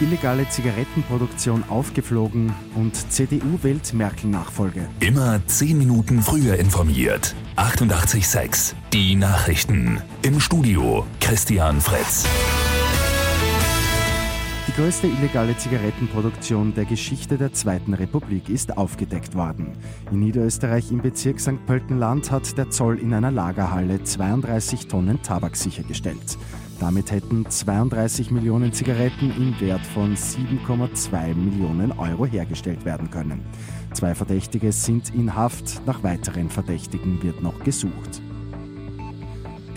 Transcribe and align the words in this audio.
illegale 0.00 0.48
Zigarettenproduktion 0.48 1.64
aufgeflogen 1.68 2.52
und 2.74 2.94
CDU 3.12 3.58
wählt 3.62 3.94
Merkel-Nachfolge. 3.94 4.88
Immer 5.00 5.40
10 5.46 5.78
Minuten 5.78 6.22
früher 6.22 6.56
informiert. 6.56 7.34
88.6 7.56 8.74
Die 8.92 9.14
Nachrichten. 9.14 10.00
Im 10.22 10.40
Studio 10.40 11.06
Christian 11.20 11.80
Fritz. 11.80 12.26
Die 14.66 14.72
größte 14.72 15.06
illegale 15.06 15.56
Zigarettenproduktion 15.56 16.74
der 16.74 16.84
Geschichte 16.84 17.36
der 17.36 17.52
Zweiten 17.52 17.94
Republik 17.94 18.48
ist 18.48 18.76
aufgedeckt 18.76 19.36
worden. 19.36 19.72
In 20.10 20.20
Niederösterreich 20.20 20.90
im 20.90 21.00
Bezirk 21.00 21.38
St. 21.38 21.64
Pöltenland 21.66 22.30
hat 22.32 22.58
der 22.58 22.70
Zoll 22.70 22.98
in 22.98 23.14
einer 23.14 23.30
Lagerhalle 23.30 24.02
32 24.02 24.88
Tonnen 24.88 25.22
Tabak 25.22 25.54
sichergestellt. 25.54 26.38
Damit 26.84 27.10
hätten 27.12 27.46
32 27.48 28.30
Millionen 28.30 28.74
Zigaretten 28.74 29.32
im 29.38 29.58
Wert 29.58 29.80
von 29.86 30.14
7,2 30.14 31.34
Millionen 31.34 31.92
Euro 31.92 32.26
hergestellt 32.26 32.84
werden 32.84 33.08
können. 33.10 33.40
Zwei 33.94 34.14
Verdächtige 34.14 34.70
sind 34.70 35.14
in 35.14 35.34
Haft, 35.34 35.80
nach 35.86 36.02
weiteren 36.02 36.50
Verdächtigen 36.50 37.22
wird 37.22 37.42
noch 37.42 37.58
gesucht. 37.64 38.20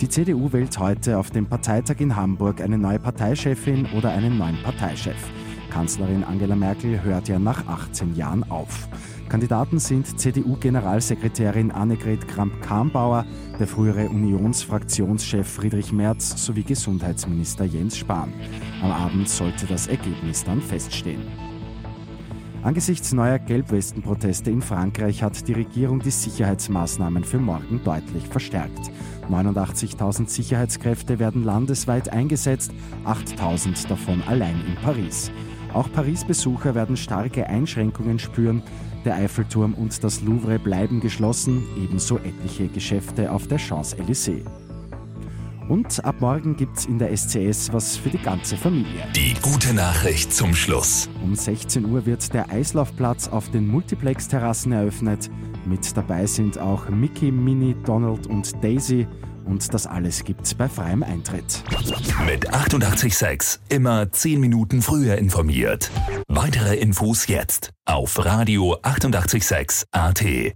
Die 0.02 0.08
CDU 0.10 0.52
wählt 0.52 0.78
heute 0.78 1.18
auf 1.18 1.30
dem 1.30 1.46
Parteitag 1.46 1.98
in 2.00 2.14
Hamburg 2.14 2.60
eine 2.60 2.76
neue 2.76 2.98
Parteichefin 2.98 3.86
oder 3.96 4.10
einen 4.10 4.36
neuen 4.36 4.62
Parteichef. 4.62 5.30
Kanzlerin 5.70 6.24
Angela 6.24 6.56
Merkel 6.56 7.02
hört 7.02 7.26
ja 7.28 7.38
nach 7.38 7.66
18 7.66 8.16
Jahren 8.16 8.44
auf. 8.50 8.86
Kandidaten 9.28 9.78
sind 9.78 10.18
CDU-Generalsekretärin 10.18 11.70
Annegret 11.70 12.26
Kramp-Karrenbauer, 12.28 13.26
der 13.58 13.66
frühere 13.66 14.08
Unionsfraktionschef 14.08 15.46
Friedrich 15.46 15.92
Merz 15.92 16.46
sowie 16.46 16.62
Gesundheitsminister 16.62 17.64
Jens 17.64 17.98
Spahn. 17.98 18.32
Am 18.82 18.90
Abend 18.90 19.28
sollte 19.28 19.66
das 19.66 19.86
Ergebnis 19.86 20.44
dann 20.44 20.62
feststehen. 20.62 21.20
Angesichts 22.62 23.12
neuer 23.12 23.38
Gelbwestenproteste 23.38 24.50
in 24.50 24.62
Frankreich 24.62 25.22
hat 25.22 25.46
die 25.46 25.52
Regierung 25.52 26.00
die 26.00 26.10
Sicherheitsmaßnahmen 26.10 27.22
für 27.22 27.38
morgen 27.38 27.80
deutlich 27.84 28.26
verstärkt. 28.26 28.90
89.000 29.30 30.28
Sicherheitskräfte 30.28 31.18
werden 31.18 31.44
landesweit 31.44 32.08
eingesetzt, 32.08 32.72
8.000 33.04 33.88
davon 33.88 34.22
allein 34.26 34.56
in 34.66 34.74
Paris. 34.82 35.30
Auch 35.74 35.90
Paris-Besucher 35.92 36.74
werden 36.74 36.96
starke 36.96 37.46
Einschränkungen 37.46 38.18
spüren. 38.18 38.62
Der 39.08 39.16
Eiffelturm 39.16 39.72
und 39.72 40.04
das 40.04 40.20
Louvre 40.20 40.58
bleiben 40.58 41.00
geschlossen, 41.00 41.66
ebenso 41.82 42.18
etliche 42.18 42.68
Geschäfte 42.68 43.32
auf 43.32 43.46
der 43.46 43.58
Champs-Élysées. 43.58 44.44
Und 45.66 46.04
ab 46.04 46.16
morgen 46.20 46.58
gibt's 46.58 46.84
in 46.84 46.98
der 46.98 47.16
SCS 47.16 47.72
was 47.72 47.96
für 47.96 48.10
die 48.10 48.18
ganze 48.18 48.58
Familie. 48.58 49.06
Die 49.16 49.32
gute 49.40 49.72
Nachricht 49.72 50.34
zum 50.34 50.54
Schluss. 50.54 51.08
Um 51.22 51.34
16 51.34 51.86
Uhr 51.86 52.04
wird 52.04 52.34
der 52.34 52.50
Eislaufplatz 52.50 53.28
auf 53.28 53.50
den 53.50 53.66
Multiplex-Terrassen 53.68 54.72
eröffnet. 54.72 55.30
Mit 55.64 55.96
dabei 55.96 56.26
sind 56.26 56.58
auch 56.58 56.90
Mickey, 56.90 57.32
Minnie, 57.32 57.76
Donald 57.86 58.26
und 58.26 58.62
Daisy. 58.62 59.06
Und 59.48 59.72
das 59.72 59.86
alles 59.86 60.24
gibt's 60.24 60.52
bei 60.52 60.68
freiem 60.68 61.02
Eintritt. 61.02 61.64
Mit 62.26 62.52
886 62.52 63.60
immer 63.70 64.12
10 64.12 64.38
Minuten 64.40 64.82
früher 64.82 65.16
informiert. 65.16 65.90
Weitere 66.28 66.76
Infos 66.76 67.28
jetzt 67.28 67.70
auf 67.86 68.22
Radio 68.22 68.76
886 68.82 69.86
AT. 69.90 70.54